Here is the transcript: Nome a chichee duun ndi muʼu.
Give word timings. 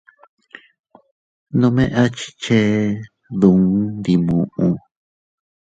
Nome 1.59 1.83
a 2.01 2.03
chichee 2.17 2.71
duun 3.39 3.63
ndi 3.97 4.13
muʼu. 4.25 4.67